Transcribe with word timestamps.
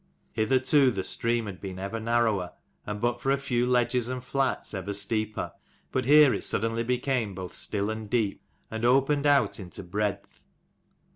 Hitherto 0.31 0.89
the 0.89 1.03
stream 1.03 1.45
had 1.45 1.61
been 1.61 1.77
ever 1.77 1.99
narrower, 1.99 2.53
and, 2.87 2.99
but 2.99 3.21
for 3.21 3.29
a 3.31 3.37
few 3.37 3.67
ledges 3.67 4.09
and 4.09 4.23
flats, 4.23 4.73
ever 4.73 4.93
steeper: 4.93 5.51
but 5.91 6.05
here 6.05 6.33
it 6.33 6.43
suddenly 6.43 6.81
became 6.81 7.35
both 7.35 7.53
still 7.55 7.91
and 7.91 8.09
deep, 8.09 8.41
and 8.71 8.83
opened 8.83 9.27
out 9.27 9.59
into 9.59 9.83
breadth. 9.83 10.41